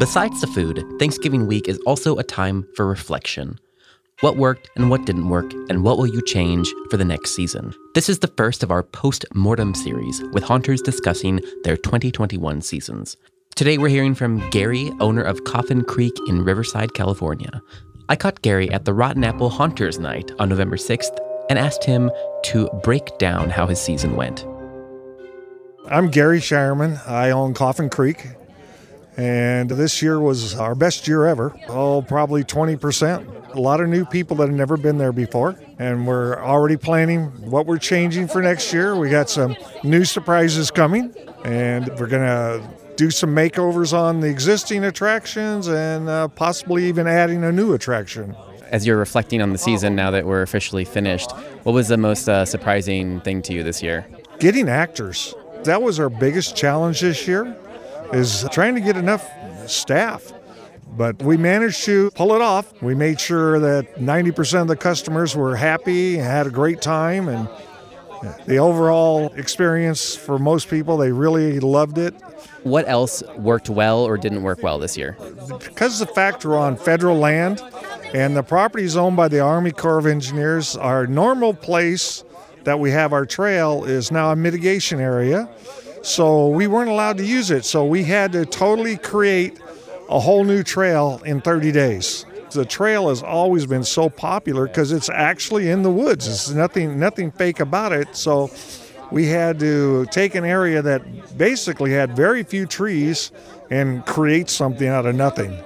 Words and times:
Besides 0.00 0.40
the 0.40 0.46
food, 0.46 0.82
Thanksgiving 0.98 1.46
week 1.46 1.68
is 1.68 1.78
also 1.80 2.16
a 2.16 2.22
time 2.22 2.66
for 2.74 2.86
reflection. 2.86 3.60
What 4.20 4.38
worked 4.38 4.70
and 4.74 4.88
what 4.88 5.04
didn't 5.04 5.28
work, 5.28 5.52
and 5.68 5.84
what 5.84 5.98
will 5.98 6.06
you 6.06 6.22
change 6.22 6.72
for 6.90 6.96
the 6.96 7.04
next 7.04 7.32
season? 7.32 7.74
This 7.94 8.08
is 8.08 8.20
the 8.20 8.32
first 8.38 8.62
of 8.62 8.70
our 8.70 8.82
post 8.82 9.26
mortem 9.34 9.74
series, 9.74 10.22
with 10.32 10.42
haunters 10.42 10.80
discussing 10.80 11.42
their 11.64 11.76
2021 11.76 12.62
seasons. 12.62 13.18
Today 13.56 13.76
we're 13.76 13.90
hearing 13.90 14.14
from 14.14 14.48
Gary, 14.48 14.90
owner 15.00 15.20
of 15.20 15.44
Coffin 15.44 15.84
Creek 15.84 16.14
in 16.26 16.44
Riverside, 16.46 16.94
California. 16.94 17.60
I 18.08 18.16
caught 18.16 18.40
Gary 18.40 18.70
at 18.70 18.86
the 18.86 18.94
Rotten 18.94 19.22
Apple 19.22 19.50
Haunters 19.50 19.98
Night 19.98 20.32
on 20.38 20.48
November 20.48 20.78
6th 20.78 21.14
and 21.50 21.58
asked 21.58 21.84
him 21.84 22.10
to 22.44 22.70
break 22.82 23.18
down 23.18 23.50
how 23.50 23.66
his 23.66 23.78
season 23.78 24.16
went. 24.16 24.46
I'm 25.90 26.10
Gary 26.10 26.40
Shireman. 26.40 27.06
I 27.06 27.32
own 27.32 27.52
Coffin 27.52 27.90
Creek. 27.90 28.39
And 29.16 29.68
this 29.70 30.02
year 30.02 30.20
was 30.20 30.54
our 30.54 30.74
best 30.74 31.06
year 31.08 31.26
ever. 31.26 31.54
Oh, 31.68 32.02
probably 32.02 32.44
20%. 32.44 33.54
A 33.54 33.60
lot 33.60 33.80
of 33.80 33.88
new 33.88 34.04
people 34.04 34.36
that 34.36 34.48
have 34.48 34.56
never 34.56 34.76
been 34.76 34.98
there 34.98 35.12
before. 35.12 35.58
And 35.78 36.06
we're 36.06 36.42
already 36.42 36.76
planning 36.76 37.26
what 37.50 37.66
we're 37.66 37.78
changing 37.78 38.28
for 38.28 38.40
next 38.40 38.72
year. 38.72 38.96
We 38.96 39.10
got 39.10 39.28
some 39.28 39.56
new 39.82 40.04
surprises 40.04 40.70
coming. 40.70 41.14
And 41.44 41.88
we're 41.98 42.06
going 42.06 42.22
to 42.22 42.62
do 42.96 43.10
some 43.10 43.34
makeovers 43.34 43.92
on 43.92 44.20
the 44.20 44.28
existing 44.28 44.84
attractions 44.84 45.68
and 45.68 46.08
uh, 46.08 46.28
possibly 46.28 46.84
even 46.86 47.06
adding 47.06 47.42
a 47.44 47.50
new 47.50 47.72
attraction. 47.72 48.36
As 48.70 48.86
you're 48.86 48.98
reflecting 48.98 49.42
on 49.42 49.52
the 49.52 49.58
season 49.58 49.96
now 49.96 50.12
that 50.12 50.26
we're 50.26 50.42
officially 50.42 50.84
finished, 50.84 51.32
what 51.64 51.72
was 51.72 51.88
the 51.88 51.96
most 51.96 52.28
uh, 52.28 52.44
surprising 52.44 53.20
thing 53.22 53.42
to 53.42 53.52
you 53.52 53.64
this 53.64 53.82
year? 53.82 54.06
Getting 54.38 54.68
actors. 54.68 55.34
That 55.64 55.82
was 55.82 55.98
our 55.98 56.08
biggest 56.08 56.56
challenge 56.56 57.00
this 57.00 57.26
year 57.26 57.56
is 58.12 58.46
trying 58.50 58.74
to 58.74 58.80
get 58.80 58.96
enough 58.96 59.28
staff. 59.68 60.32
But 60.96 61.22
we 61.22 61.36
managed 61.36 61.84
to 61.84 62.10
pull 62.12 62.34
it 62.34 62.42
off. 62.42 62.82
We 62.82 62.94
made 62.94 63.20
sure 63.20 63.58
that 63.60 63.96
90% 63.96 64.62
of 64.62 64.68
the 64.68 64.76
customers 64.76 65.36
were 65.36 65.56
happy, 65.56 66.16
had 66.16 66.46
a 66.46 66.50
great 66.50 66.82
time, 66.82 67.28
and 67.28 67.48
the 68.46 68.58
overall 68.58 69.32
experience 69.34 70.14
for 70.14 70.38
most 70.38 70.68
people, 70.68 70.96
they 70.96 71.12
really 71.12 71.60
loved 71.60 71.96
it. 71.96 72.14
What 72.64 72.86
else 72.88 73.22
worked 73.36 73.70
well 73.70 74.00
or 74.00 74.18
didn't 74.18 74.42
work 74.42 74.62
well 74.62 74.78
this 74.78 74.96
year? 74.96 75.16
Because 75.58 75.98
the 75.98 76.06
fact 76.06 76.44
we're 76.44 76.58
on 76.58 76.76
federal 76.76 77.16
land 77.16 77.62
and 78.12 78.36
the 78.36 78.42
property 78.42 78.84
is 78.84 78.96
owned 78.96 79.16
by 79.16 79.28
the 79.28 79.40
Army 79.40 79.70
Corps 79.70 79.98
of 79.98 80.06
Engineers, 80.06 80.76
our 80.76 81.06
normal 81.06 81.54
place 81.54 82.24
that 82.64 82.78
we 82.78 82.90
have 82.90 83.12
our 83.12 83.24
trail 83.24 83.84
is 83.84 84.10
now 84.10 84.32
a 84.32 84.36
mitigation 84.36 85.00
area. 85.00 85.48
So 86.02 86.48
we 86.48 86.66
weren't 86.66 86.90
allowed 86.90 87.18
to 87.18 87.24
use 87.24 87.50
it. 87.50 87.64
So 87.64 87.84
we 87.84 88.04
had 88.04 88.32
to 88.32 88.46
totally 88.46 88.96
create 88.96 89.58
a 90.08 90.18
whole 90.18 90.44
new 90.44 90.62
trail 90.62 91.20
in 91.24 91.40
30 91.40 91.72
days. 91.72 92.26
The 92.52 92.64
trail 92.64 93.10
has 93.10 93.22
always 93.22 93.66
been 93.66 93.84
so 93.84 94.08
popular 94.08 94.66
because 94.66 94.90
it's 94.90 95.08
actually 95.08 95.70
in 95.70 95.82
the 95.82 95.90
woods. 95.90 96.26
It's 96.26 96.50
nothing 96.50 96.98
nothing 96.98 97.30
fake 97.30 97.60
about 97.60 97.92
it. 97.92 98.16
So 98.16 98.50
we 99.12 99.26
had 99.26 99.60
to 99.60 100.06
take 100.06 100.34
an 100.34 100.44
area 100.44 100.82
that 100.82 101.38
basically 101.38 101.92
had 101.92 102.16
very 102.16 102.42
few 102.42 102.66
trees 102.66 103.30
and 103.70 104.04
create 104.04 104.48
something 104.48 104.88
out 104.88 105.06
of 105.06 105.14
nothing. 105.14 105.56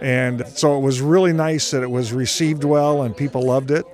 And 0.00 0.46
so 0.48 0.76
it 0.78 0.80
was 0.80 1.00
really 1.00 1.32
nice 1.32 1.70
that 1.70 1.82
it 1.82 1.90
was 1.90 2.12
received 2.12 2.64
well 2.64 3.02
and 3.02 3.16
people 3.16 3.42
loved 3.42 3.70
it. 3.70 3.84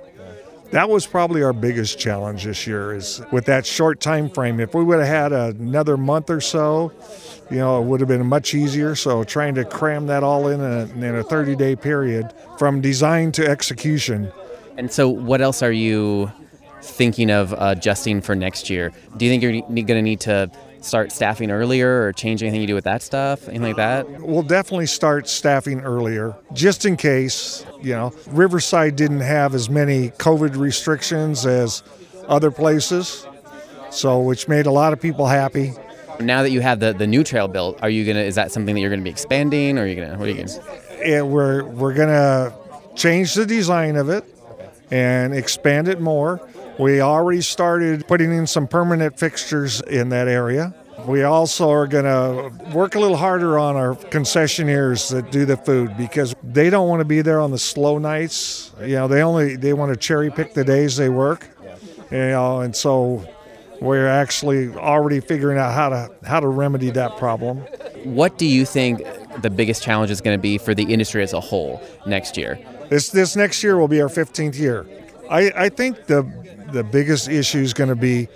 That 0.71 0.87
was 0.87 1.07
probably 1.07 1.41
our 1.41 1.53
biggest 1.53 1.97
challenge 1.97 2.43
this 2.43 2.67
year 2.67 2.93
is 2.93 3.21
with 3.31 3.45
that 3.45 3.65
short 3.65 3.99
time 3.99 4.29
frame. 4.29 4.59
If 4.59 4.75
we 4.75 4.83
would 4.83 4.99
have 4.99 5.07
had 5.07 5.31
another 5.31 5.97
month 5.97 6.29
or 6.29 6.41
so, 6.41 6.91
you 7.49 7.57
know, 7.57 7.81
it 7.81 7.85
would 7.85 7.99
have 8.01 8.09
been 8.09 8.25
much 8.27 8.53
easier. 8.53 8.93
So 8.93 9.23
trying 9.23 9.55
to 9.55 9.65
cram 9.65 10.05
that 10.07 10.23
all 10.23 10.47
in 10.47 10.61
a, 10.61 10.81
in 10.93 11.15
a 11.15 11.23
30 11.23 11.55
day 11.55 11.75
period 11.75 12.31
from 12.59 12.81
design 12.81 13.31
to 13.33 13.47
execution. 13.47 14.31
And 14.77 14.91
so, 14.91 15.09
what 15.09 15.41
else 15.41 15.61
are 15.61 15.71
you 15.71 16.31
thinking 16.81 17.31
of 17.31 17.53
adjusting 17.57 18.21
for 18.21 18.35
next 18.35 18.69
year? 18.69 18.91
Do 19.17 19.25
you 19.25 19.31
think 19.31 19.43
you're 19.43 19.61
going 19.61 19.87
to 19.87 20.01
need 20.01 20.21
to 20.21 20.49
start 20.81 21.11
staffing 21.11 21.51
earlier 21.51 22.03
or 22.03 22.13
change 22.13 22.41
anything 22.41 22.61
you 22.61 22.67
do 22.67 22.75
with 22.75 22.85
that 22.85 23.01
stuff, 23.01 23.47
anything 23.49 23.63
like 23.63 23.75
that? 23.75 24.07
We'll 24.21 24.43
definitely 24.43 24.85
start 24.85 25.27
staffing 25.27 25.81
earlier, 25.81 26.35
just 26.53 26.85
in 26.85 26.95
case. 26.95 27.65
You 27.81 27.93
know, 27.93 28.13
Riverside 28.27 28.95
didn't 28.95 29.21
have 29.21 29.55
as 29.55 29.69
many 29.69 30.09
COVID 30.11 30.57
restrictions 30.57 31.45
as 31.45 31.81
other 32.27 32.51
places, 32.51 33.25
so 33.89 34.19
which 34.19 34.47
made 34.47 34.65
a 34.65 34.71
lot 34.71 34.93
of 34.93 35.01
people 35.01 35.27
happy. 35.27 35.73
Now 36.19 36.43
that 36.43 36.51
you 36.51 36.59
have 36.59 36.81
the, 36.81 36.91
the 36.91 37.07
new 37.07 37.23
trail 37.23 37.47
built, 37.47 37.81
are 37.81 37.89
you 37.89 38.05
gonna? 38.05 38.19
Is 38.19 38.35
that 38.35 38.51
something 38.51 38.75
that 38.75 38.81
you're 38.81 38.89
gonna 38.89 39.01
be 39.01 39.09
expanding, 39.09 39.77
or 39.77 39.83
are 39.83 39.87
you 39.87 39.95
gonna? 39.95 40.17
What 40.17 40.27
are 40.27 40.31
you 40.31 40.45
gonna? 40.45 41.25
We're 41.25 41.63
we're 41.63 41.93
gonna 41.93 42.53
change 42.95 43.33
the 43.35 43.45
design 43.45 43.95
of 43.95 44.09
it 44.09 44.25
and 44.91 45.33
expand 45.33 45.87
it 45.87 46.01
more. 46.01 46.41
We 46.77 47.01
already 47.01 47.41
started 47.41 48.07
putting 48.07 48.33
in 48.33 48.47
some 48.47 48.67
permanent 48.67 49.17
fixtures 49.17 49.81
in 49.81 50.09
that 50.09 50.27
area. 50.27 50.73
We 51.05 51.23
also 51.23 51.69
are 51.69 51.87
going 51.87 52.05
to 52.05 52.71
work 52.73 52.95
a 52.95 52.99
little 52.99 53.17
harder 53.17 53.57
on 53.57 53.75
our 53.75 53.95
concessionaires 53.95 55.09
that 55.11 55.31
do 55.31 55.45
the 55.45 55.57
food 55.57 55.95
because 55.97 56.35
they 56.43 56.69
don't 56.69 56.87
want 56.87 56.99
to 56.99 57.05
be 57.05 57.21
there 57.21 57.39
on 57.39 57.51
the 57.51 57.57
slow 57.57 57.97
nights. 57.97 58.71
You 58.79 58.95
know, 58.95 59.07
they 59.07 59.21
only 59.21 59.55
they 59.55 59.73
want 59.73 59.91
to 59.91 59.97
cherry 59.97 60.29
pick 60.29 60.53
the 60.53 60.63
days 60.63 60.97
they 60.97 61.09
work. 61.09 61.47
You 62.11 62.17
know, 62.17 62.61
and 62.61 62.75
so 62.75 63.27
we're 63.81 64.07
actually 64.07 64.73
already 64.75 65.19
figuring 65.19 65.57
out 65.57 65.73
how 65.73 65.89
to 65.89 66.11
how 66.25 66.39
to 66.39 66.47
remedy 66.47 66.89
that 66.91 67.17
problem. 67.17 67.59
What 68.03 68.37
do 68.37 68.45
you 68.45 68.65
think 68.65 69.01
the 69.41 69.49
biggest 69.49 69.83
challenge 69.83 70.11
is 70.11 70.21
going 70.21 70.37
to 70.37 70.41
be 70.41 70.57
for 70.57 70.73
the 70.73 70.83
industry 70.83 71.23
as 71.23 71.33
a 71.33 71.39
whole 71.39 71.81
next 72.05 72.37
year? 72.37 72.59
This 72.89 73.09
this 73.09 73.35
next 73.35 73.63
year 73.63 73.77
will 73.77 73.87
be 73.87 74.01
our 74.01 74.09
15th 74.09 74.57
year. 74.57 74.85
I, 75.29 75.51
I 75.55 75.69
think 75.69 76.05
the 76.07 76.23
the 76.71 76.83
biggest 76.83 77.27
issue 77.27 77.59
is 77.59 77.73
going 77.73 77.89
to 77.89 77.95
be 77.95 78.27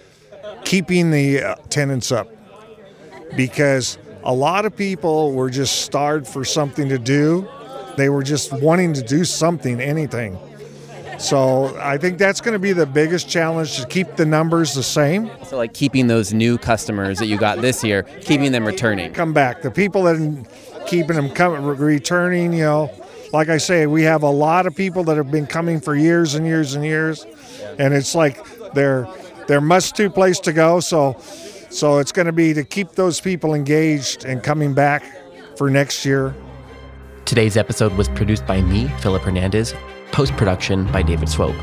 keeping 0.63 1.12
the 1.12 1.57
tenants 1.69 2.12
up 2.12 2.28
because 3.35 3.97
a 4.23 4.33
lot 4.33 4.66
of 4.66 4.75
people 4.75 5.33
were 5.33 5.49
just 5.49 5.81
starved 5.81 6.27
for 6.27 6.45
something 6.45 6.89
to 6.89 6.97
do. 6.97 7.47
They 7.97 8.09
were 8.09 8.23
just 8.23 8.51
wanting 8.51 8.94
to 8.94 9.01
do 9.01 9.23
something, 9.23 9.79
anything. 9.79 10.38
So 11.19 11.77
I 11.79 11.97
think 11.97 12.17
that's 12.17 12.41
going 12.41 12.53
to 12.53 12.59
be 12.59 12.73
the 12.73 12.85
biggest 12.85 13.29
challenge 13.29 13.79
to 13.79 13.88
keep 13.88 14.16
the 14.16 14.25
numbers 14.25 14.73
the 14.73 14.83
same. 14.83 15.29
So, 15.45 15.57
like 15.57 15.73
keeping 15.73 16.07
those 16.07 16.33
new 16.33 16.57
customers 16.57 17.19
that 17.19 17.27
you 17.27 17.38
got 17.38 17.61
this 17.61 17.83
year, 17.83 18.03
keeping 18.21 18.51
them 18.51 18.66
returning. 18.66 19.13
Come 19.13 19.31
back. 19.31 19.61
The 19.61 19.71
people 19.71 20.03
that 20.03 20.15
are 20.15 20.85
keeping 20.88 21.15
them 21.15 21.29
coming, 21.29 21.63
returning, 21.63 22.53
you 22.53 22.63
know, 22.63 22.91
like 23.31 23.50
I 23.50 23.57
say, 23.57 23.88
we 23.88 24.03
have 24.03 24.23
a 24.23 24.29
lot 24.29 24.65
of 24.65 24.75
people 24.75 25.03
that 25.05 25.17
have 25.17 25.31
been 25.31 25.47
coming 25.47 25.79
for 25.79 25.95
years 25.95 26.35
and 26.35 26.45
years 26.45 26.75
and 26.75 26.83
years, 26.83 27.25
and 27.79 27.94
it's 27.94 28.15
like 28.15 28.39
they're 28.73 29.07
they're 29.47 29.61
must 29.61 29.95
do 29.95 30.09
place 30.09 30.39
to 30.41 30.53
go. 30.53 30.79
So 30.79 31.13
so 31.73 31.97
it's 31.97 32.11
going 32.11 32.28
to 32.28 32.31
be 32.31 32.53
to 32.53 32.63
keep 32.63 32.91
those 32.91 33.19
people 33.19 33.53
engaged 33.53 34.25
and 34.25 34.44
coming 34.44 34.73
back 34.73 35.03
for 35.57 35.69
next 35.69 36.06
year. 36.06 36.35
Today's 37.25 37.57
episode 37.57 37.94
was 37.94 38.07
produced 38.09 38.45
by 38.45 38.61
me, 38.61 38.88
Philip 39.00 39.23
Hernandez, 39.23 39.73
post 40.12 40.33
production 40.33 40.85
by 40.91 41.01
David 41.01 41.29
Swope. 41.29 41.56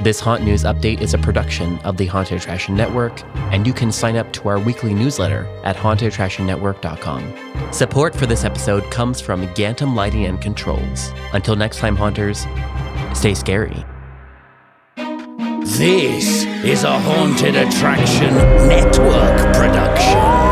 This 0.00 0.20
Haunt 0.20 0.42
News 0.42 0.64
Update 0.64 1.00
is 1.00 1.14
a 1.14 1.18
production 1.18 1.78
of 1.80 1.96
the 1.96 2.06
Haunted 2.06 2.38
Attraction 2.38 2.76
Network, 2.76 3.22
and 3.52 3.66
you 3.66 3.72
can 3.72 3.92
sign 3.92 4.16
up 4.16 4.32
to 4.32 4.48
our 4.48 4.58
weekly 4.58 4.94
newsletter 4.94 5.46
at 5.64 5.76
hauntedattractionnetwork.com. 5.76 7.72
Support 7.72 8.14
for 8.14 8.26
this 8.26 8.44
episode 8.44 8.90
comes 8.90 9.20
from 9.20 9.46
Gantom 9.48 9.94
Lighting 9.94 10.24
and 10.24 10.40
Controls. 10.40 11.10
Until 11.32 11.56
next 11.56 11.78
time, 11.78 11.96
Haunters, 11.96 12.46
stay 13.14 13.34
scary. 13.34 13.84
This 15.64 16.44
is 16.64 16.84
a 16.84 16.98
Haunted 16.98 17.56
Attraction 17.56 18.34
Network 18.68 19.54
production. 19.54 20.51